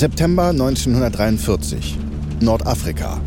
[0.00, 1.98] September 1943.
[2.40, 3.20] Nordafrika.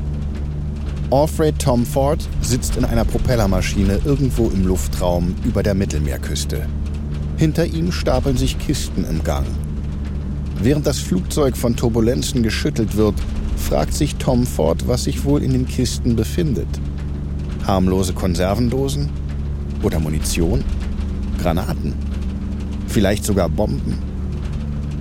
[1.12, 6.66] Alfred Tom Ford sitzt in einer Propellermaschine irgendwo im Luftraum über der Mittelmeerküste.
[7.38, 9.46] Hinter ihm stapeln sich Kisten im Gang.
[10.64, 13.20] Während das Flugzeug von Turbulenzen geschüttelt wird,
[13.56, 16.80] fragt sich Tom Ford, was sich wohl in den Kisten befindet.
[17.68, 19.12] Harmlose Konservendosen?
[19.84, 20.64] Oder Munition?
[21.40, 21.94] Granaten?
[22.88, 24.13] Vielleicht sogar Bomben?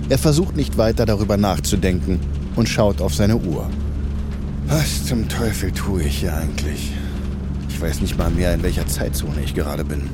[0.09, 2.19] Er versucht nicht weiter darüber nachzudenken
[2.55, 3.69] und schaut auf seine Uhr.
[4.67, 6.93] Was zum Teufel tue ich hier eigentlich?
[7.69, 10.09] Ich weiß nicht mal mehr, in welcher Zeitzone ich gerade bin.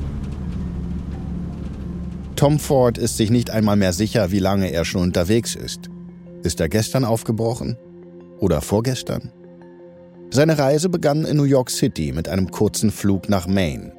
[2.36, 5.90] Tom Ford ist sich nicht einmal mehr sicher, wie lange er schon unterwegs ist.
[6.42, 7.76] Ist er gestern aufgebrochen?
[8.38, 9.30] Oder vorgestern?
[10.30, 13.92] Seine Reise begann in New York City mit einem kurzen Flug nach Maine,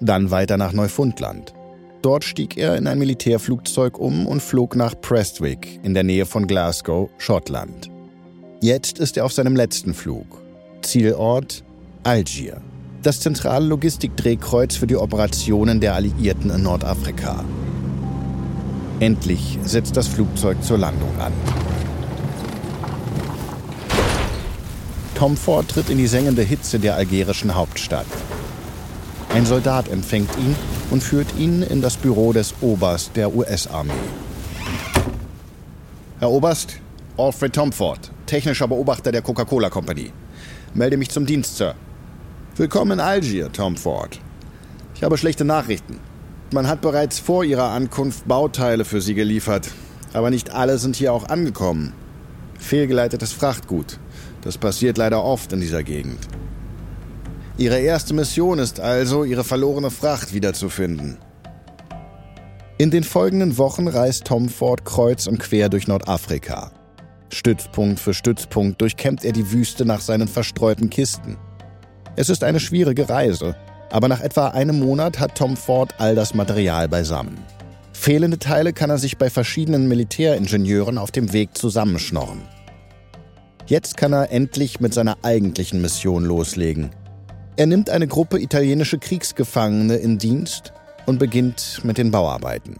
[0.00, 1.54] dann weiter nach Neufundland.
[2.02, 6.46] Dort stieg er in ein Militärflugzeug um und flog nach Prestwick in der Nähe von
[6.46, 7.90] Glasgow, Schottland.
[8.60, 10.40] Jetzt ist er auf seinem letzten Flug.
[10.82, 11.64] Zielort
[12.04, 12.60] Algier,
[13.02, 17.44] das zentrale Logistikdrehkreuz für die Operationen der Alliierten in Nordafrika.
[19.00, 21.32] Endlich setzt das Flugzeug zur Landung an.
[25.14, 28.06] Tom Ford tritt in die sengende Hitze der algerischen Hauptstadt.
[29.30, 30.56] Ein Soldat empfängt ihn
[30.90, 33.92] und führt ihn in das Büro des Oberst der US-Armee.
[36.18, 36.80] Herr Oberst,
[37.18, 40.12] Alfred Tomford, technischer Beobachter der Coca-Cola Company.
[40.74, 41.74] Melde mich zum Dienst, Sir.
[42.56, 44.18] Willkommen in Algier, Tom Ford.
[44.94, 46.00] Ich habe schlechte Nachrichten.
[46.52, 49.70] Man hat bereits vor Ihrer Ankunft Bauteile für Sie geliefert,
[50.14, 51.92] aber nicht alle sind hier auch angekommen.
[52.58, 53.98] Fehlgeleitetes Frachtgut.
[54.40, 56.26] Das passiert leider oft in dieser Gegend.
[57.58, 61.18] Ihre erste Mission ist also, Ihre verlorene Fracht wiederzufinden.
[62.78, 66.70] In den folgenden Wochen reist Tom Ford kreuz und quer durch Nordafrika.
[67.30, 71.36] Stützpunkt für Stützpunkt durchkämmt er die Wüste nach seinen verstreuten Kisten.
[72.14, 73.56] Es ist eine schwierige Reise,
[73.90, 77.38] aber nach etwa einem Monat hat Tom Ford all das Material beisammen.
[77.92, 82.42] Fehlende Teile kann er sich bei verschiedenen Militäringenieuren auf dem Weg zusammenschnorren.
[83.66, 86.90] Jetzt kann er endlich mit seiner eigentlichen Mission loslegen.
[87.58, 90.72] Er nimmt eine Gruppe italienische Kriegsgefangene in Dienst
[91.06, 92.76] und beginnt mit den Bauarbeiten.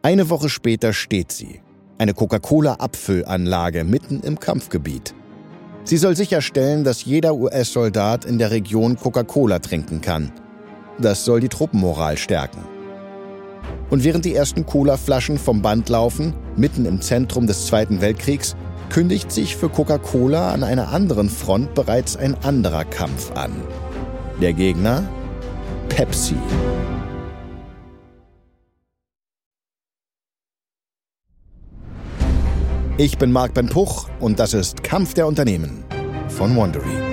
[0.00, 1.60] Eine Woche später steht sie,
[1.98, 5.14] eine Coca-Cola-Abfüllanlage mitten im Kampfgebiet.
[5.84, 10.32] Sie soll sicherstellen, dass jeder US-Soldat in der Region Coca-Cola trinken kann.
[10.98, 12.64] Das soll die Truppenmoral stärken.
[13.90, 18.56] Und während die ersten Cola-Flaschen vom Band laufen, mitten im Zentrum des Zweiten Weltkriegs,
[18.90, 23.52] kündigt sich für Coca-Cola an einer anderen Front bereits ein anderer Kampf an.
[24.40, 25.02] Der Gegner?
[25.88, 26.36] Pepsi.
[32.98, 35.84] Ich bin Marc Ben Puch und das ist Kampf der Unternehmen
[36.28, 37.05] von Wandery.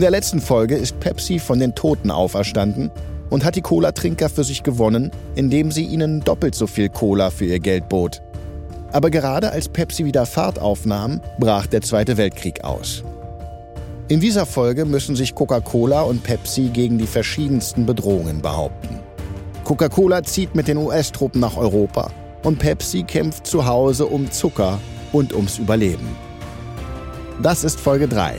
[0.00, 2.90] In der letzten Folge ist Pepsi von den Toten auferstanden
[3.28, 7.44] und hat die Cola-Trinker für sich gewonnen, indem sie ihnen doppelt so viel Cola für
[7.44, 8.22] ihr Geld bot.
[8.92, 13.04] Aber gerade als Pepsi wieder Fahrt aufnahm, brach der Zweite Weltkrieg aus.
[14.08, 19.00] In dieser Folge müssen sich Coca-Cola und Pepsi gegen die verschiedensten Bedrohungen behaupten.
[19.64, 22.10] Coca-Cola zieht mit den US-Truppen nach Europa
[22.42, 24.78] und Pepsi kämpft zu Hause um Zucker
[25.12, 26.08] und ums Überleben.
[27.42, 28.38] Das ist Folge 3.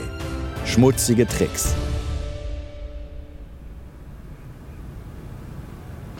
[0.64, 1.74] Schmutzige Tricks.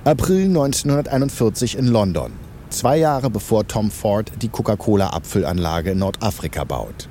[0.05, 2.33] April 1941 in London.
[2.69, 7.09] Zwei Jahre bevor Tom Ford die Coca-Cola-Abfüllanlage in Nordafrika baut.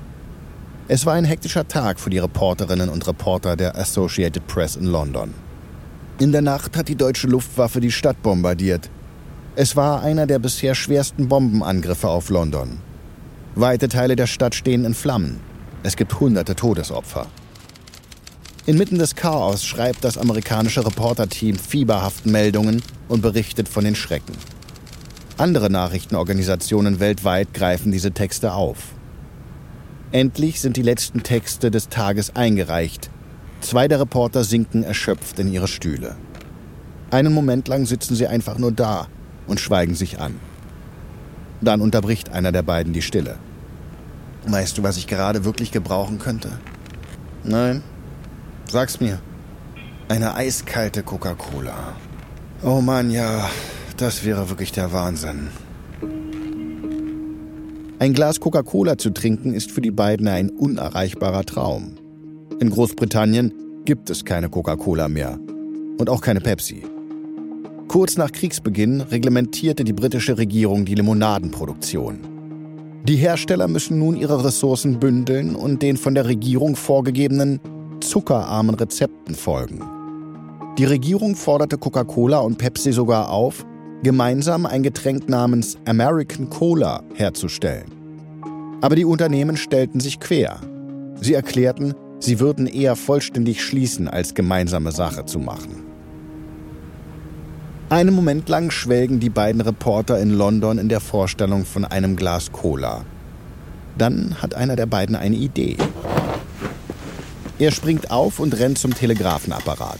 [0.88, 5.32] Es war ein hektischer Tag für die Reporterinnen und Reporter der Associated Press in London.
[6.18, 8.90] In der Nacht hat die deutsche Luftwaffe die Stadt bombardiert.
[9.56, 12.78] Es war einer der bisher schwersten Bombenangriffe auf London.
[13.54, 15.51] Weite Teile der Stadt stehen in Flammen.
[15.84, 17.26] Es gibt hunderte Todesopfer.
[18.66, 24.36] Inmitten des Chaos schreibt das amerikanische Reporterteam fieberhaften Meldungen und berichtet von den Schrecken.
[25.36, 28.78] Andere Nachrichtenorganisationen weltweit greifen diese Texte auf.
[30.12, 33.10] Endlich sind die letzten Texte des Tages eingereicht.
[33.60, 36.14] Zwei der Reporter sinken erschöpft in ihre Stühle.
[37.10, 39.08] Einen Moment lang sitzen sie einfach nur da
[39.48, 40.38] und schweigen sich an.
[41.60, 43.38] Dann unterbricht einer der beiden die Stille.
[44.46, 46.50] Weißt du, was ich gerade wirklich gebrauchen könnte?
[47.44, 47.82] Nein?
[48.70, 49.20] Sag's mir.
[50.08, 51.94] Eine eiskalte Coca-Cola.
[52.62, 53.48] Oh Mann, ja,
[53.96, 55.48] das wäre wirklich der Wahnsinn.
[57.98, 61.94] Ein Glas Coca-Cola zu trinken ist für die beiden ein unerreichbarer Traum.
[62.58, 63.52] In Großbritannien
[63.84, 65.38] gibt es keine Coca-Cola mehr
[65.98, 66.82] und auch keine Pepsi.
[67.88, 72.31] Kurz nach Kriegsbeginn reglementierte die britische Regierung die Limonadenproduktion.
[73.04, 77.58] Die Hersteller müssen nun ihre Ressourcen bündeln und den von der Regierung vorgegebenen
[78.00, 79.80] zuckerarmen Rezepten folgen.
[80.78, 83.66] Die Regierung forderte Coca-Cola und Pepsi sogar auf,
[84.04, 87.90] gemeinsam ein Getränk namens American Cola herzustellen.
[88.80, 90.60] Aber die Unternehmen stellten sich quer.
[91.20, 95.81] Sie erklärten, sie würden eher vollständig schließen, als gemeinsame Sache zu machen.
[97.92, 102.50] Einen Moment lang schwelgen die beiden Reporter in London in der Vorstellung von einem Glas
[102.50, 103.04] Cola.
[103.98, 105.76] Dann hat einer der beiden eine Idee.
[107.58, 109.98] Er springt auf und rennt zum Telegrafenapparat.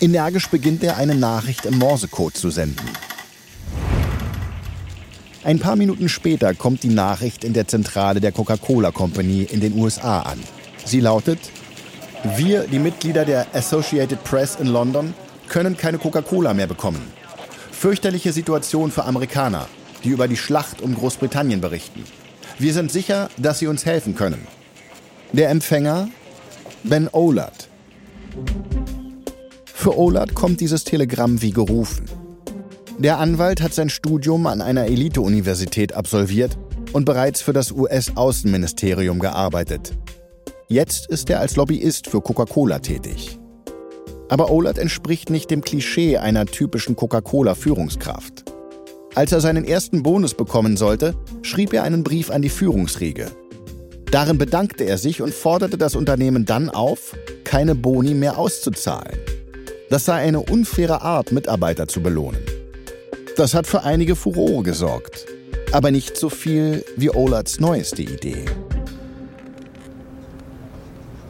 [0.00, 2.88] Energisch beginnt er, eine Nachricht im Morsecode zu senden.
[5.44, 9.78] Ein paar Minuten später kommt die Nachricht in der Zentrale der Coca-Cola Company in den
[9.78, 10.38] USA an.
[10.86, 11.40] Sie lautet,
[12.38, 15.12] wir, die Mitglieder der Associated Press in London,
[15.48, 17.02] können keine Coca-Cola mehr bekommen.
[17.72, 19.68] Fürchterliche Situation für Amerikaner,
[20.04, 22.04] die über die Schlacht um Großbritannien berichten.
[22.58, 24.46] Wir sind sicher, dass sie uns helfen können.
[25.32, 26.08] Der Empfänger
[26.84, 27.68] Ben Olat.
[29.64, 32.06] Für Olat kommt dieses Telegramm wie gerufen.
[32.98, 36.56] Der Anwalt hat sein Studium an einer Elite-Universität absolviert
[36.92, 39.92] und bereits für das US-Außenministerium gearbeitet.
[40.68, 43.38] Jetzt ist er als Lobbyist für Coca-Cola tätig.
[44.28, 48.44] Aber Olat entspricht nicht dem Klischee einer typischen Coca-Cola-Führungskraft.
[49.14, 53.30] Als er seinen ersten Bonus bekommen sollte, schrieb er einen Brief an die Führungsriege.
[54.10, 59.18] Darin bedankte er sich und forderte das Unternehmen dann auf, keine Boni mehr auszuzahlen.
[59.90, 62.40] Das sei eine unfaire Art, Mitarbeiter zu belohnen.
[63.36, 65.26] Das hat für einige Furore gesorgt,
[65.72, 68.44] aber nicht so viel wie Olats neueste Idee.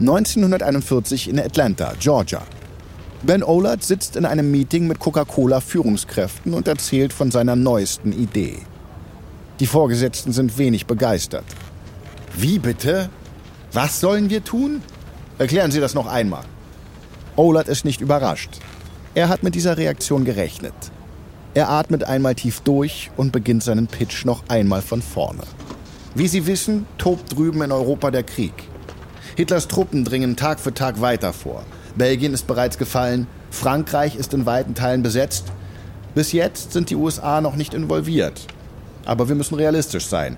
[0.00, 2.42] 1941 in Atlanta, Georgia.
[3.22, 8.58] Ben Olat sitzt in einem Meeting mit Coca-Cola-Führungskräften und erzählt von seiner neuesten Idee.
[9.58, 11.44] Die Vorgesetzten sind wenig begeistert.
[12.36, 13.08] Wie bitte?
[13.72, 14.82] Was sollen wir tun?
[15.38, 16.44] Erklären Sie das noch einmal.
[17.36, 18.60] Olat ist nicht überrascht.
[19.14, 20.74] Er hat mit dieser Reaktion gerechnet.
[21.54, 25.42] Er atmet einmal tief durch und beginnt seinen Pitch noch einmal von vorne.
[26.14, 28.52] Wie Sie wissen, tobt drüben in Europa der Krieg.
[29.36, 31.64] Hitlers Truppen dringen Tag für Tag weiter vor.
[31.96, 35.46] Belgien ist bereits gefallen, Frankreich ist in weiten Teilen besetzt.
[36.14, 38.46] Bis jetzt sind die USA noch nicht involviert.
[39.04, 40.36] Aber wir müssen realistisch sein.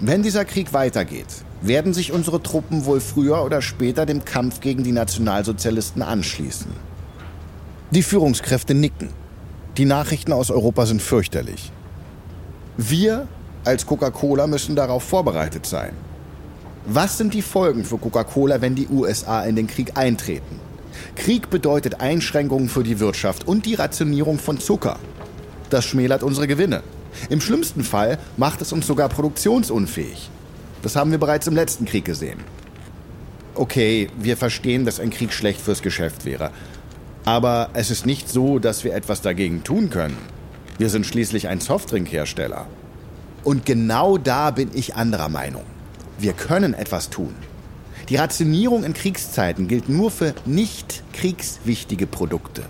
[0.00, 1.26] Wenn dieser Krieg weitergeht,
[1.60, 6.72] werden sich unsere Truppen wohl früher oder später dem Kampf gegen die Nationalsozialisten anschließen.
[7.90, 9.10] Die Führungskräfte nicken.
[9.76, 11.70] Die Nachrichten aus Europa sind fürchterlich.
[12.76, 13.28] Wir
[13.64, 15.92] als Coca-Cola müssen darauf vorbereitet sein.
[16.86, 20.60] Was sind die Folgen für Coca-Cola, wenn die USA in den Krieg eintreten?
[21.16, 24.98] Krieg bedeutet Einschränkungen für die Wirtschaft und die Rationierung von Zucker.
[25.70, 26.82] Das schmälert unsere Gewinne.
[27.28, 30.30] Im schlimmsten Fall macht es uns sogar produktionsunfähig.
[30.82, 32.40] Das haben wir bereits im letzten Krieg gesehen.
[33.54, 36.50] Okay, wir verstehen, dass ein Krieg schlecht fürs Geschäft wäre.
[37.24, 40.16] Aber es ist nicht so, dass wir etwas dagegen tun können.
[40.78, 42.66] Wir sind schließlich ein Softdrinkhersteller.
[43.44, 45.64] Und genau da bin ich anderer Meinung.
[46.18, 47.34] Wir können etwas tun.
[48.10, 52.62] Die Rationierung in Kriegszeiten gilt nur für nicht kriegswichtige Produkte.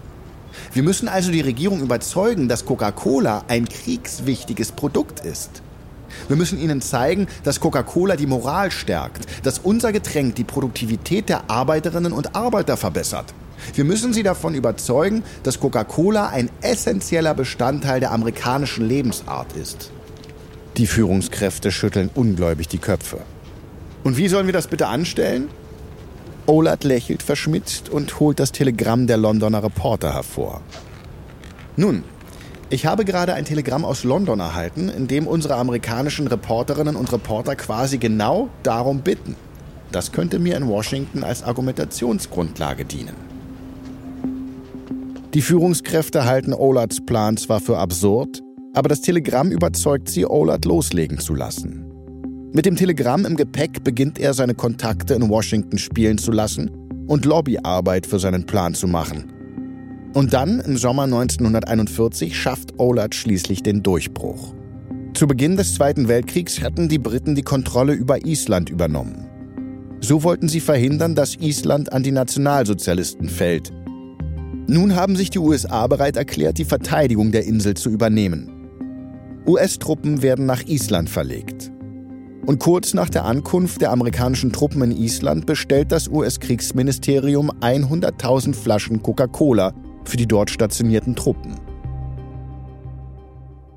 [0.75, 5.63] Wir müssen also die Regierung überzeugen, dass Coca-Cola ein kriegswichtiges Produkt ist.
[6.29, 11.51] Wir müssen ihnen zeigen, dass Coca-Cola die Moral stärkt, dass unser Getränk die Produktivität der
[11.51, 13.33] Arbeiterinnen und Arbeiter verbessert.
[13.75, 19.91] Wir müssen sie davon überzeugen, dass Coca-Cola ein essentieller Bestandteil der amerikanischen Lebensart ist.
[20.77, 23.21] Die Führungskräfte schütteln ungläubig die Köpfe.
[24.05, 25.49] Und wie sollen wir das bitte anstellen?
[26.47, 30.63] Olat lächelt verschmitzt und holt das Telegramm der Londoner Reporter hervor.
[31.77, 32.03] Nun,
[32.71, 37.57] ich habe gerade ein Telegramm aus London erhalten, in dem unsere amerikanischen Reporterinnen und Reporter
[37.57, 39.37] quasi genau darum bitten.
[39.93, 43.17] Das könnte mir in Washington als Argumentationsgrundlage dienen.
[45.35, 48.41] Die Führungskräfte halten Olats Plan zwar für absurd,
[48.73, 51.90] aber das Telegramm überzeugt sie, Olat loslegen zu lassen.
[52.53, 56.71] Mit dem Telegramm im Gepäck beginnt er seine Kontakte in Washington spielen zu lassen
[57.07, 59.33] und Lobbyarbeit für seinen Plan zu machen.
[60.15, 64.53] Und dann, im Sommer 1941, schafft Olat schließlich den Durchbruch.
[65.15, 69.29] Zu Beginn des Zweiten Weltkriegs hatten die Briten die Kontrolle über Island übernommen.
[70.01, 73.71] So wollten sie verhindern, dass Island an die Nationalsozialisten fällt,
[74.67, 78.51] Nun haben sich die USA bereit erklärt, die Verteidigung der Insel zu übernehmen.
[79.47, 81.70] US-Truppen werden nach Island verlegt.
[82.51, 89.05] Und kurz nach der Ankunft der amerikanischen Truppen in Island bestellt das US-Kriegsministerium 100.000 Flaschen
[89.05, 91.55] Coca-Cola für die dort stationierten Truppen.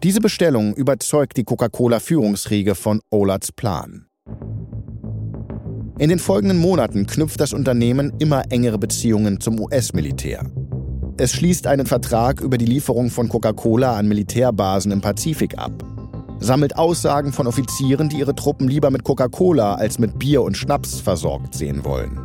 [0.02, 4.08] Diese Bestellung überzeugt die Coca-Cola-Führungsriege von Olards Plan.
[6.00, 10.52] In den folgenden Monaten knüpft das Unternehmen immer engere Beziehungen zum US-Militär.
[11.18, 15.93] Es schließt einen Vertrag über die Lieferung von Coca-Cola an Militärbasen im Pazifik ab,
[16.44, 21.00] sammelt Aussagen von Offizieren, die ihre Truppen lieber mit Coca-Cola als mit Bier und Schnaps
[21.00, 22.20] versorgt sehen wollen.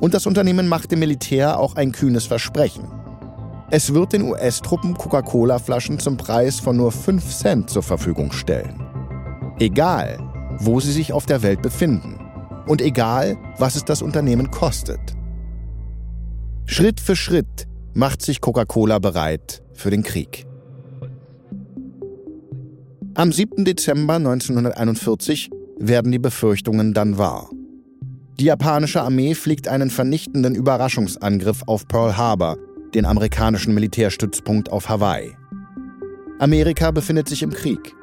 [0.00, 2.88] Und das Unternehmen macht dem Militär auch ein kühnes Versprechen.
[3.70, 8.82] Es wird den US-Truppen Coca-Cola-Flaschen zum Preis von nur 5 Cent zur Verfügung stellen.
[9.60, 10.18] Egal,
[10.58, 12.18] wo sie sich auf der Welt befinden.
[12.66, 15.00] Und egal, was es das Unternehmen kostet.
[16.66, 20.46] Schritt für Schritt macht sich Coca-Cola bereit für den Krieg.
[23.14, 23.66] Am 7.
[23.66, 27.50] Dezember 1941 werden die Befürchtungen dann wahr.
[28.40, 32.56] Die japanische Armee fliegt einen vernichtenden Überraschungsangriff auf Pearl Harbor,
[32.94, 35.36] den amerikanischen Militärstützpunkt auf Hawaii.
[36.38, 37.94] Amerika befindet sich im Krieg.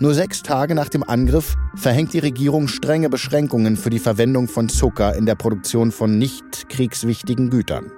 [0.00, 4.68] Nur sechs Tage nach dem Angriff verhängt die Regierung strenge Beschränkungen für die Verwendung von
[4.68, 7.92] Zucker in der Produktion von nicht kriegswichtigen Gütern.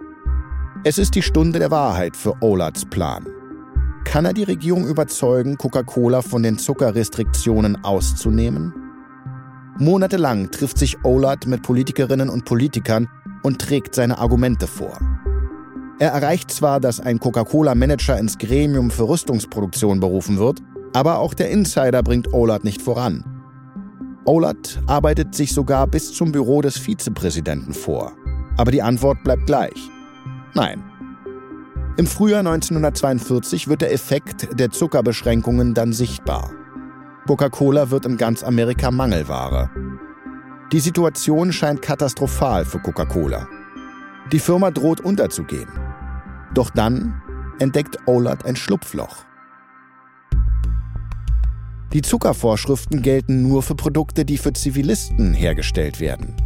[0.84, 3.26] Es ist die Stunde der Wahrheit für Olards Plan.
[4.06, 8.72] Kann er die Regierung überzeugen, Coca-Cola von den Zuckerrestriktionen auszunehmen?
[9.78, 13.08] Monatelang trifft sich Olard mit Politikerinnen und Politikern
[13.42, 14.96] und trägt seine Argumente vor.
[15.98, 20.60] Er erreicht zwar, dass ein Coca-Cola-Manager ins Gremium für Rüstungsproduktion berufen wird,
[20.94, 23.24] aber auch der Insider bringt Olard nicht voran.
[24.24, 28.12] Olard arbeitet sich sogar bis zum Büro des Vizepräsidenten vor.
[28.56, 29.90] Aber die Antwort bleibt gleich.
[30.54, 30.95] Nein.
[31.98, 36.50] Im Frühjahr 1942 wird der Effekt der Zuckerbeschränkungen dann sichtbar.
[37.26, 39.70] Coca-Cola wird in ganz Amerika Mangelware.
[40.72, 43.48] Die Situation scheint katastrophal für Coca-Cola.
[44.30, 45.70] Die Firma droht unterzugehen.
[46.52, 47.22] Doch dann
[47.60, 49.24] entdeckt Olard ein Schlupfloch.
[51.94, 56.36] Die Zuckervorschriften gelten nur für Produkte, die für Zivilisten hergestellt werden.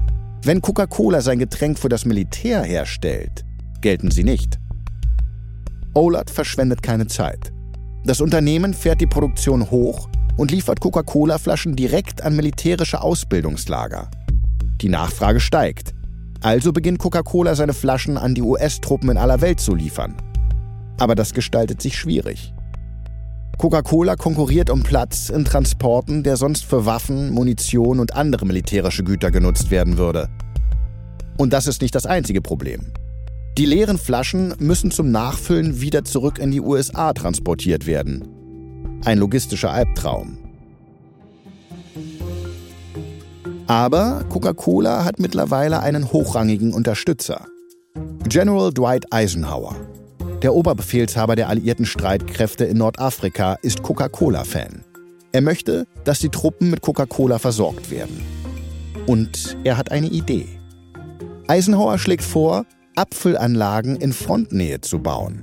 [0.45, 3.45] Wenn Coca-Cola sein Getränk für das Militär herstellt,
[3.81, 4.61] gelten sie nicht.
[5.95, 7.53] Olad verschwendet keine Zeit.
[8.05, 14.11] Das Unternehmen fährt die Produktion hoch und liefert Coca-Cola-Flaschen direkt an militärische Ausbildungslager.
[14.81, 15.95] Die Nachfrage steigt.
[16.41, 20.17] Also beginnt Coca-Cola seine Flaschen an die US-Truppen in aller Welt zu liefern.
[20.99, 22.55] Aber das gestaltet sich schwierig.
[23.59, 29.31] Coca-Cola konkurriert um Platz in Transporten, der sonst für Waffen, Munition und andere militärische Güter
[29.31, 30.29] genutzt werden würde.
[31.37, 32.93] Und das ist nicht das einzige Problem.
[33.59, 39.01] Die leeren Flaschen müssen zum Nachfüllen wieder zurück in die USA transportiert werden.
[39.05, 40.39] Ein logistischer Albtraum.
[43.67, 47.47] Aber Coca-Cola hat mittlerweile einen hochrangigen Unterstützer.
[48.29, 49.77] General Dwight Eisenhower.
[50.43, 54.85] Der Oberbefehlshaber der alliierten Streitkräfte in Nordafrika ist Coca-Cola-Fan.
[55.33, 58.23] Er möchte, dass die Truppen mit Coca-Cola versorgt werden.
[59.07, 60.49] Und er hat eine Idee.
[61.47, 62.65] Eisenhower schlägt vor,
[62.97, 65.43] Abfüllanlagen in Frontnähe zu bauen.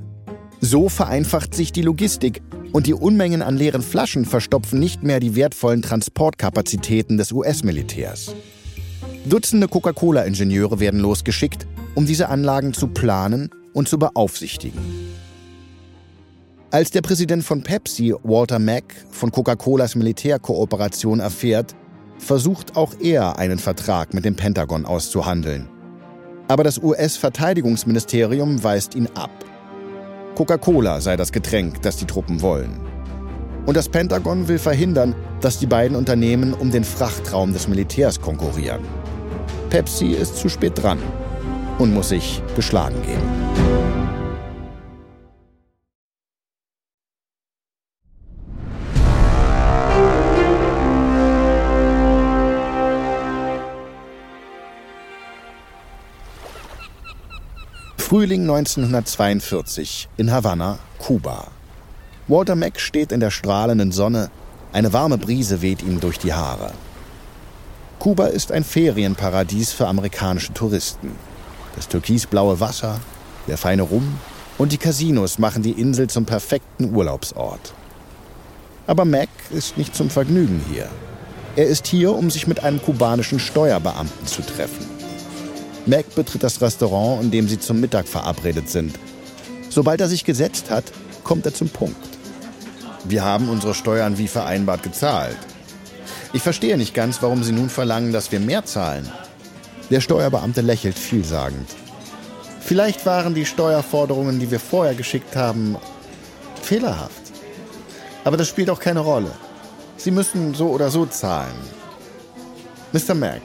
[0.59, 2.41] So vereinfacht sich die Logistik
[2.73, 8.33] und die Unmengen an leeren Flaschen verstopfen nicht mehr die wertvollen Transportkapazitäten des US-Militärs.
[9.25, 14.79] Dutzende Coca-Cola-Ingenieure werden losgeschickt, um diese Anlagen zu planen und zu beaufsichtigen.
[16.69, 21.75] Als der Präsident von Pepsi, Walter Mack, von Coca-Colas Militärkooperation erfährt,
[22.17, 25.69] versucht auch er einen Vertrag mit dem Pentagon auszuhandeln.
[26.47, 29.31] Aber das US-Verteidigungsministerium weist ihn ab.
[30.35, 32.79] Coca-Cola sei das Getränk, das die Truppen wollen.
[33.65, 38.81] Und das Pentagon will verhindern, dass die beiden Unternehmen um den Frachtraum des Militärs konkurrieren.
[39.69, 40.99] Pepsi ist zu spät dran
[41.77, 43.66] und muss sich geschlagen geben.
[58.07, 61.47] Frühling 1942 in Havanna, Kuba.
[62.29, 64.31] Walter Mack steht in der strahlenden Sonne,
[64.71, 66.71] eine warme Brise weht ihm durch die Haare.
[67.99, 71.11] Kuba ist ein Ferienparadies für amerikanische Touristen.
[71.75, 73.01] Das türkisblaue Wasser,
[73.45, 74.17] der feine Rum
[74.57, 77.73] und die Casinos machen die Insel zum perfekten Urlaubsort.
[78.87, 80.87] Aber Mac ist nicht zum Vergnügen hier.
[81.57, 84.86] Er ist hier, um sich mit einem kubanischen Steuerbeamten zu treffen.
[85.87, 88.99] Mac betritt das Restaurant, in dem sie zum Mittag verabredet sind.
[89.69, 90.83] Sobald er sich gesetzt hat,
[91.23, 91.97] kommt er zum Punkt.
[93.05, 95.37] Wir haben unsere Steuern wie vereinbart gezahlt.
[96.33, 99.09] Ich verstehe nicht ganz, warum Sie nun verlangen, dass wir mehr zahlen.
[99.89, 101.69] Der Steuerbeamte lächelt vielsagend.
[102.59, 105.77] Vielleicht waren die Steuerforderungen, die wir vorher geschickt haben,
[106.61, 107.31] fehlerhaft.
[108.25, 109.31] Aber das spielt auch keine Rolle.
[109.95, 111.55] Sie müssen so oder so zahlen.
[112.91, 113.15] Mr.
[113.15, 113.41] Mack,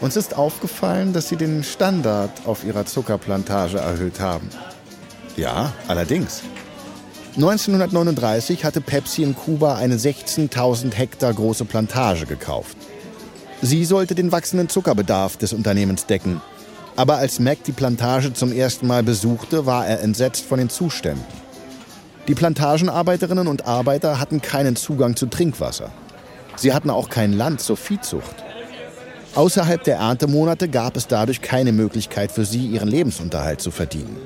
[0.00, 4.48] uns ist aufgefallen, dass Sie den Standard auf Ihrer Zuckerplantage erhöht haben.
[5.36, 6.42] Ja, allerdings.
[7.36, 12.76] 1939 hatte Pepsi in Kuba eine 16.000 Hektar große Plantage gekauft.
[13.62, 16.40] Sie sollte den wachsenden Zuckerbedarf des Unternehmens decken.
[16.96, 21.24] Aber als Mac die Plantage zum ersten Mal besuchte, war er entsetzt von den Zuständen.
[22.26, 25.90] Die Plantagenarbeiterinnen und Arbeiter hatten keinen Zugang zu Trinkwasser.
[26.56, 28.44] Sie hatten auch kein Land zur Viehzucht.
[29.34, 34.16] Außerhalb der Erntemonate gab es dadurch keine Möglichkeit für sie, ihren Lebensunterhalt zu verdienen.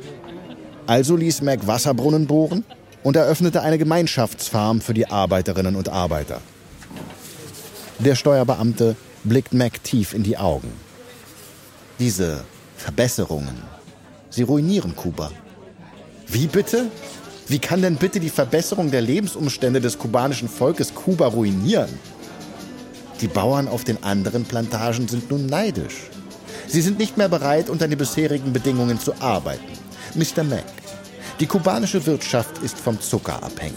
[0.86, 2.64] Also ließ Mac Wasserbrunnen bohren
[3.02, 6.40] und eröffnete eine Gemeinschaftsfarm für die Arbeiterinnen und Arbeiter.
[7.98, 10.72] Der Steuerbeamte blickt Mac tief in die Augen.
[11.98, 12.44] Diese
[12.76, 13.62] Verbesserungen,
[14.30, 15.30] sie ruinieren Kuba.
[16.26, 16.86] Wie bitte?
[17.48, 21.90] Wie kann denn bitte die Verbesserung der Lebensumstände des kubanischen Volkes Kuba ruinieren?
[23.22, 26.10] Die Bauern auf den anderen Plantagen sind nun neidisch.
[26.66, 29.78] Sie sind nicht mehr bereit, unter den bisherigen Bedingungen zu arbeiten.
[30.16, 30.42] Mr.
[30.42, 30.64] Mac,
[31.38, 33.76] die kubanische Wirtschaft ist vom Zucker abhängig.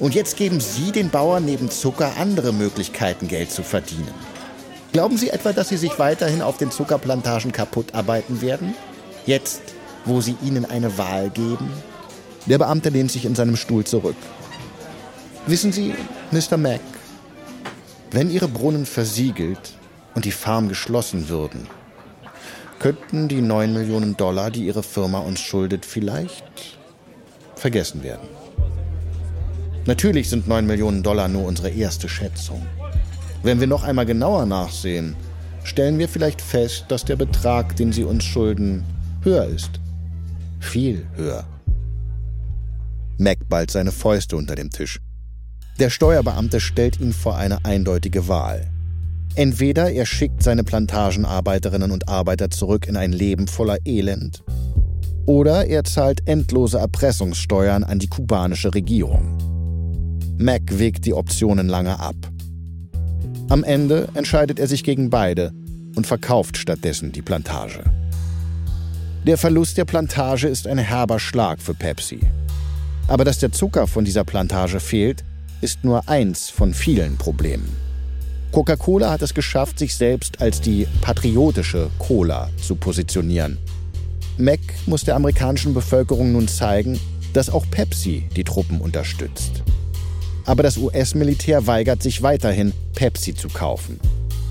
[0.00, 4.12] Und jetzt geben Sie den Bauern neben Zucker andere Möglichkeiten, Geld zu verdienen.
[4.92, 8.74] Glauben Sie etwa, dass Sie sich weiterhin auf den Zuckerplantagen kaputt arbeiten werden?
[9.26, 9.62] Jetzt,
[10.04, 11.70] wo Sie ihnen eine Wahl geben?
[12.46, 14.16] Der Beamte lehnt sich in seinem Stuhl zurück.
[15.46, 15.94] Wissen Sie,
[16.32, 16.56] Mr.
[16.56, 16.80] Mac,
[18.10, 19.74] wenn Ihre Brunnen versiegelt
[20.14, 21.66] und die Farm geschlossen würden,
[22.78, 26.78] könnten die 9 Millionen Dollar, die Ihre Firma uns schuldet, vielleicht
[27.54, 28.28] vergessen werden.
[29.86, 32.66] Natürlich sind 9 Millionen Dollar nur unsere erste Schätzung.
[33.42, 35.16] Wenn wir noch einmal genauer nachsehen,
[35.64, 38.84] stellen wir vielleicht fest, dass der Betrag, den Sie uns schulden,
[39.22, 39.80] höher ist.
[40.60, 41.44] Viel höher.
[43.18, 45.00] Mac ballt seine Fäuste unter dem Tisch.
[45.78, 48.70] Der Steuerbeamte stellt ihn vor eine eindeutige Wahl.
[49.34, 54.42] Entweder er schickt seine Plantagenarbeiterinnen und Arbeiter zurück in ein Leben voller Elend,
[55.26, 59.36] oder er zahlt endlose Erpressungssteuern an die kubanische Regierung.
[60.38, 62.16] Mac wägt die Optionen lange ab.
[63.48, 65.52] Am Ende entscheidet er sich gegen beide
[65.94, 67.84] und verkauft stattdessen die Plantage.
[69.26, 72.20] Der Verlust der Plantage ist ein herber Schlag für Pepsi.
[73.08, 75.24] Aber dass der Zucker von dieser Plantage fehlt,
[75.60, 77.76] ist nur eins von vielen Problemen.
[78.52, 83.58] Coca-Cola hat es geschafft, sich selbst als die patriotische Cola zu positionieren.
[84.38, 86.98] Mac muss der amerikanischen Bevölkerung nun zeigen,
[87.32, 89.62] dass auch Pepsi die Truppen unterstützt.
[90.44, 93.98] Aber das US-Militär weigert sich weiterhin, Pepsi zu kaufen.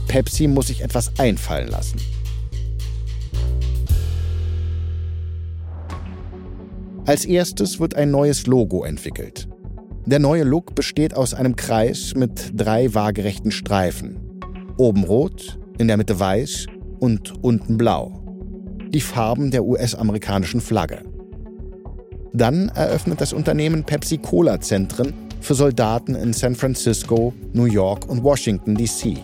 [0.07, 1.99] Pepsi muss sich etwas einfallen lassen.
[7.05, 9.47] Als erstes wird ein neues Logo entwickelt.
[10.07, 14.39] Der neue Look besteht aus einem Kreis mit drei waagerechten Streifen.
[14.77, 16.67] Oben rot, in der Mitte weiß
[16.99, 18.21] und unten blau.
[18.93, 21.01] Die Farben der US-amerikanischen Flagge.
[22.33, 29.17] Dann eröffnet das Unternehmen Pepsi-Cola-Zentren für Soldaten in San Francisco, New York und Washington, D.C.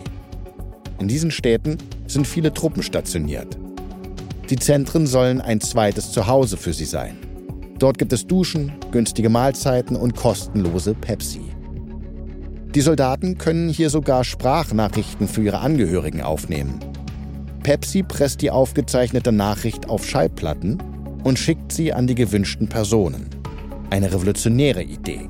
[0.98, 3.56] In diesen Städten sind viele Truppen stationiert.
[4.50, 7.16] Die Zentren sollen ein zweites Zuhause für sie sein.
[7.82, 11.40] Dort gibt es Duschen, günstige Mahlzeiten und kostenlose Pepsi.
[12.76, 16.78] Die Soldaten können hier sogar Sprachnachrichten für ihre Angehörigen aufnehmen.
[17.64, 20.78] Pepsi presst die aufgezeichnete Nachricht auf Schallplatten
[21.24, 23.28] und schickt sie an die gewünschten Personen.
[23.90, 25.28] Eine revolutionäre Idee.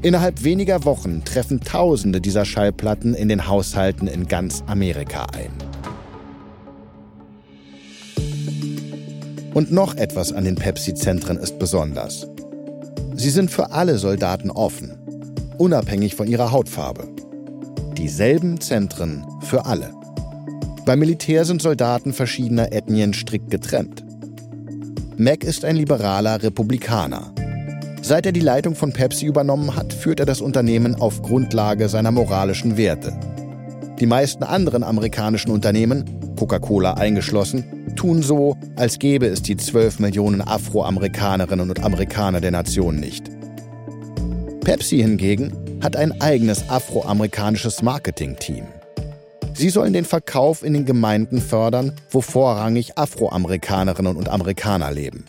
[0.00, 5.50] Innerhalb weniger Wochen treffen Tausende dieser Schallplatten in den Haushalten in ganz Amerika ein.
[9.54, 12.26] Und noch etwas an den Pepsi-Zentren ist besonders.
[13.14, 14.98] Sie sind für alle Soldaten offen,
[15.58, 17.06] unabhängig von ihrer Hautfarbe.
[17.96, 19.92] Dieselben Zentren für alle.
[20.84, 24.04] Beim Militär sind Soldaten verschiedener Ethnien strikt getrennt.
[25.16, 27.32] Mac ist ein liberaler Republikaner.
[28.02, 32.10] Seit er die Leitung von Pepsi übernommen hat, führt er das Unternehmen auf Grundlage seiner
[32.10, 33.18] moralischen Werte.
[34.00, 36.04] Die meisten anderen amerikanischen Unternehmen,
[36.36, 37.64] Coca-Cola eingeschlossen,
[38.04, 43.30] tun so, als gäbe es die 12 Millionen Afroamerikanerinnen und Amerikaner der Nation nicht.
[44.60, 48.66] Pepsi hingegen hat ein eigenes afroamerikanisches Marketing-Team.
[49.54, 55.24] Sie sollen den Verkauf in den Gemeinden fördern, wo vorrangig Afroamerikanerinnen und Amerikaner leben.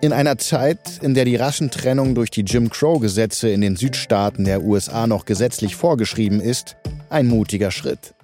[0.00, 4.62] In einer Zeit, in der die Rassentrennung durch die Jim Crow-Gesetze in den Südstaaten der
[4.62, 6.76] USA noch gesetzlich vorgeschrieben ist,
[7.10, 8.14] ein mutiger Schritt.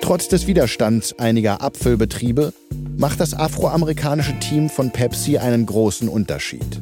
[0.00, 2.52] Trotz des Widerstands einiger Abfüllbetriebe
[2.96, 6.80] macht das afroamerikanische Team von Pepsi einen großen Unterschied.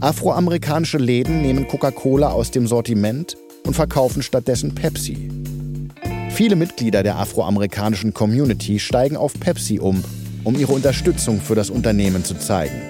[0.00, 5.30] Afroamerikanische Läden nehmen Coca-Cola aus dem Sortiment und verkaufen stattdessen Pepsi.
[6.30, 10.02] Viele Mitglieder der afroamerikanischen Community steigen auf Pepsi um
[10.44, 12.80] um ihre Unterstützung für das Unternehmen zu zeigen.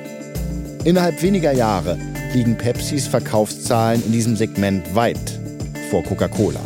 [0.85, 1.99] Innerhalb weniger Jahre
[2.35, 5.41] liegen Pepsis Verkaufszahlen in diesem Segment weit
[5.91, 6.61] vor Coca-Cola.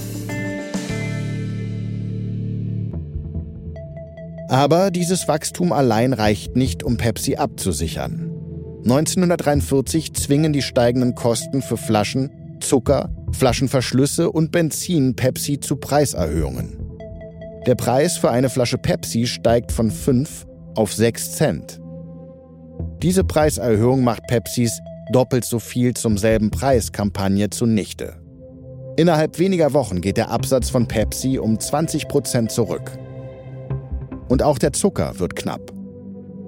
[4.56, 8.32] Aber dieses Wachstum allein reicht nicht, um Pepsi abzusichern.
[8.84, 16.78] 1943 zwingen die steigenden Kosten für Flaschen, Zucker, Flaschenverschlüsse und Benzin Pepsi zu Preiserhöhungen.
[17.66, 21.78] Der Preis für eine Flasche Pepsi steigt von 5 auf 6 Cent.
[23.02, 24.80] Diese Preiserhöhung macht Pepsis
[25.12, 28.14] doppelt so viel zum selben Preis-Kampagne zunichte.
[28.96, 32.98] Innerhalb weniger Wochen geht der Absatz von Pepsi um 20 Prozent zurück.
[34.28, 35.72] Und auch der Zucker wird knapp.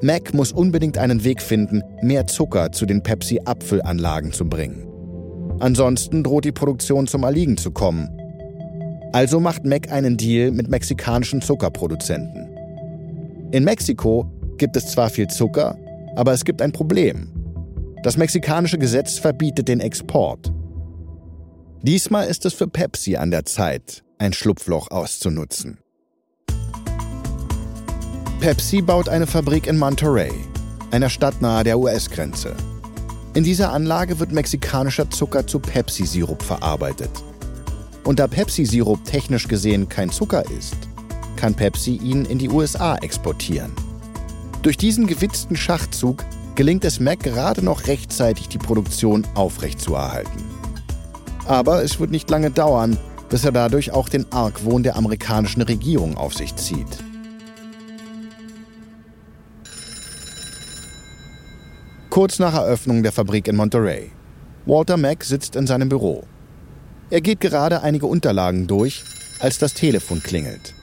[0.00, 4.86] Mac muss unbedingt einen Weg finden, mehr Zucker zu den Pepsi-Abfüllanlagen zu bringen.
[5.60, 8.08] Ansonsten droht die Produktion zum Erliegen zu kommen.
[9.12, 12.48] Also macht Mac einen Deal mit mexikanischen Zuckerproduzenten.
[13.50, 15.76] In Mexiko gibt es zwar viel Zucker,
[16.14, 17.32] aber es gibt ein Problem.
[18.02, 20.52] Das mexikanische Gesetz verbietet den Export.
[21.82, 25.78] Diesmal ist es für Pepsi an der Zeit, ein Schlupfloch auszunutzen.
[28.40, 30.32] Pepsi baut eine Fabrik in Monterey,
[30.92, 32.54] einer Stadt nahe der US-Grenze.
[33.34, 37.10] In dieser Anlage wird mexikanischer Zucker zu Pepsi-Sirup verarbeitet.
[38.04, 40.76] Und da Pepsi-Sirup technisch gesehen kein Zucker ist,
[41.34, 43.72] kann Pepsi ihn in die USA exportieren.
[44.62, 46.24] Durch diesen gewitzten Schachzug
[46.54, 50.44] gelingt es Mac gerade noch rechtzeitig, die Produktion aufrechtzuerhalten.
[51.44, 52.98] Aber es wird nicht lange dauern,
[53.30, 56.86] bis er dadurch auch den Argwohn der amerikanischen Regierung auf sich zieht.
[62.18, 64.10] Kurz nach Eröffnung der Fabrik in Monterey.
[64.66, 66.24] Walter Mack sitzt in seinem Büro.
[67.10, 69.04] Er geht gerade einige Unterlagen durch,
[69.38, 70.74] als das Telefon klingelt.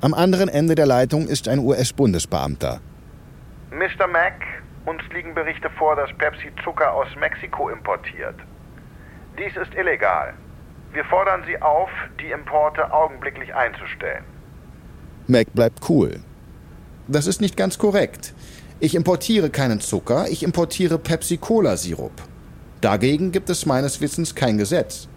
[0.00, 2.80] Am anderen Ende der Leitung ist ein US-Bundesbeamter.
[3.70, 4.08] Mr.
[4.08, 4.42] Mack,
[4.84, 8.34] uns liegen Berichte vor, dass Pepsi Zucker aus Mexiko importiert.
[9.38, 10.34] Dies ist illegal.
[10.92, 14.24] Wir fordern Sie auf, die Importe augenblicklich einzustellen.
[15.28, 16.18] Mac bleibt cool.
[17.06, 18.34] Das ist nicht ganz korrekt.
[18.84, 22.12] Ich importiere keinen Zucker, ich importiere Pepsi-Cola-Sirup.
[22.82, 25.08] Dagegen gibt es meines Wissens kein Gesetz.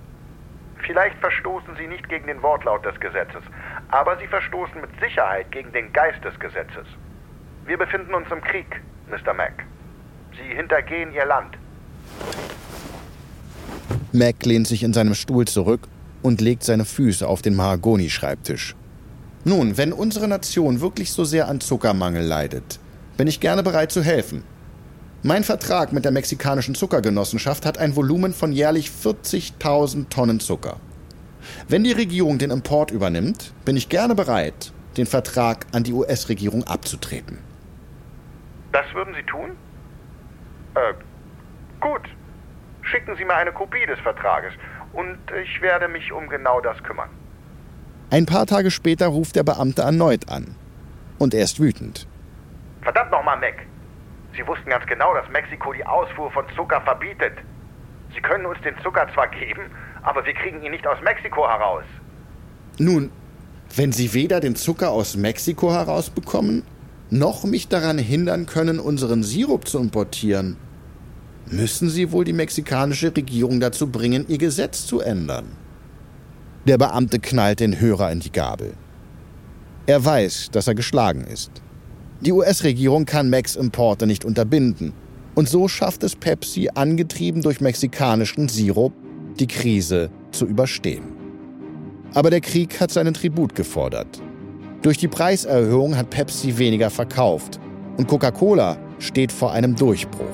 [0.85, 3.43] Vielleicht verstoßen Sie nicht gegen den Wortlaut des Gesetzes,
[3.89, 6.87] aber Sie verstoßen mit Sicherheit gegen den Geist des Gesetzes.
[7.65, 8.67] Wir befinden uns im Krieg,
[9.09, 9.33] Mr.
[9.33, 9.65] Mac.
[10.31, 11.57] Sie hintergehen Ihr Land.
[14.13, 15.81] Mac lehnt sich in seinem Stuhl zurück
[16.21, 18.77] und legt seine Füße auf den Mahagoni-Schreibtisch.
[19.43, 22.79] Nun, wenn unsere Nation wirklich so sehr an Zuckermangel leidet,
[23.17, 24.43] bin ich gerne bereit zu helfen.
[25.23, 30.77] Mein Vertrag mit der mexikanischen Zuckergenossenschaft hat ein Volumen von jährlich 40.000 Tonnen Zucker.
[31.67, 36.63] Wenn die Regierung den Import übernimmt, bin ich gerne bereit, den Vertrag an die US-Regierung
[36.63, 37.39] abzutreten.
[38.71, 39.51] Das würden Sie tun?
[40.75, 40.93] Äh,
[41.81, 42.01] gut.
[42.83, 44.53] Schicken Sie mir eine Kopie des Vertrages
[44.93, 47.09] und ich werde mich um genau das kümmern.
[48.09, 50.55] Ein paar Tage später ruft der Beamte erneut an.
[51.17, 52.07] Und er ist wütend.
[52.87, 53.55] Verdammt nochmal, Mac.
[54.33, 57.33] Sie wussten ganz genau, dass Mexiko die Ausfuhr von Zucker verbietet.
[58.15, 59.63] Sie können uns den Zucker zwar geben,
[60.03, 61.83] aber wir kriegen ihn nicht aus Mexiko heraus.
[62.77, 63.11] Nun,
[63.75, 66.63] wenn Sie weder den Zucker aus Mexiko herausbekommen,
[67.09, 70.55] noch mich daran hindern können, unseren Sirup zu importieren,
[71.51, 75.57] müssen Sie wohl die mexikanische Regierung dazu bringen, ihr Gesetz zu ändern.
[76.63, 78.75] Der Beamte knallt den Hörer in die Gabel.
[79.87, 81.61] Er weiß, dass er geschlagen ist.
[82.21, 84.93] Die US-Regierung kann Max-Importe nicht unterbinden.
[85.35, 88.91] Und so schafft es Pepsi, angetrieben durch mexikanischen Sirup,
[89.39, 91.03] die Krise zu überstehen.
[92.15, 94.21] Aber der Krieg hat seinen Tribut gefordert.
[94.81, 97.59] Durch die Preiserhöhung hat Pepsi weniger verkauft
[97.97, 100.25] und Coca-Cola steht vor einem Durchbruch.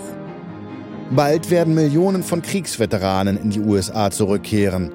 [1.12, 4.92] Bald werden Millionen von Kriegsveteranen in die USA zurückkehren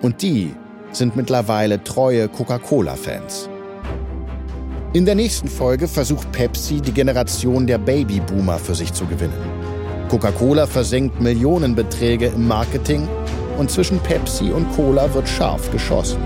[0.00, 0.50] und die
[0.90, 3.48] sind mittlerweile treue Coca-Cola-Fans.
[4.94, 9.32] In der nächsten Folge versucht Pepsi, die Generation der Babyboomer für sich zu gewinnen.
[10.10, 13.08] Coca-Cola versenkt Millionenbeträge im Marketing
[13.56, 16.18] und zwischen Pepsi und Cola wird scharf geschossen.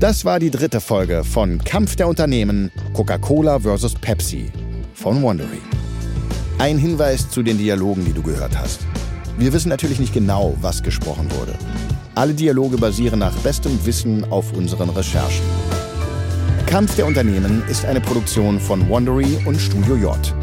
[0.00, 3.96] Das war die dritte Folge von Kampf der Unternehmen Coca-Cola vs.
[3.96, 4.50] Pepsi
[4.94, 5.60] von Wondery.
[6.56, 8.80] Ein Hinweis zu den Dialogen, die du gehört hast.
[9.38, 11.54] Wir wissen natürlich nicht genau, was gesprochen wurde.
[12.16, 15.46] Alle Dialoge basieren nach bestem Wissen auf unseren Recherchen.
[16.66, 20.34] Kampf der Unternehmen ist eine Produktion von Wondery und Studio J.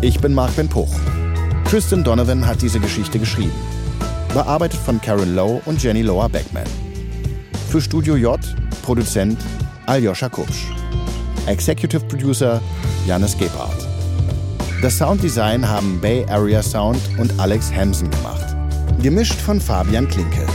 [0.00, 0.92] Ich bin Mark Ben Puch.
[1.70, 3.54] Tristan Donovan hat diese Geschichte geschrieben.
[4.34, 6.66] Bearbeitet von Karen Lowe und Jenny Lower Beckman.
[7.70, 8.40] Für Studio J
[8.82, 9.38] Produzent
[9.86, 10.66] Aljoscha Kupsch.
[11.46, 12.60] Executive Producer
[13.06, 13.85] Janis Gebhardt.
[14.82, 18.54] Das Sounddesign haben Bay Area Sound und Alex Hamsen gemacht.
[19.02, 20.46] Gemischt von Fabian Klinke.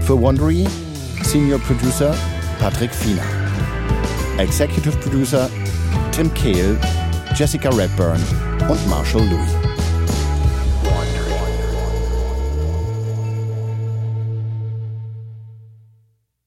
[0.00, 0.66] Für Wondery
[1.22, 2.14] Senior Producer
[2.58, 3.22] Patrick Fiener.
[4.38, 5.50] Executive Producer
[6.10, 6.78] Tim Kehl,
[7.34, 8.20] Jessica Redburn
[8.66, 9.75] und Marshall Louis.